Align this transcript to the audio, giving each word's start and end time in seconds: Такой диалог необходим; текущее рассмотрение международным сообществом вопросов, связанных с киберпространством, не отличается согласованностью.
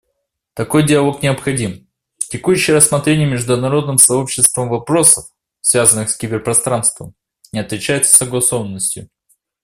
Такой 0.55 0.83
диалог 0.83 1.21
необходим; 1.21 1.87
текущее 2.31 2.75
рассмотрение 2.75 3.27
международным 3.27 3.99
сообществом 3.99 4.67
вопросов, 4.67 5.25
связанных 5.59 6.09
с 6.09 6.17
киберпространством, 6.17 7.13
не 7.51 7.59
отличается 7.59 8.17
согласованностью. 8.17 9.09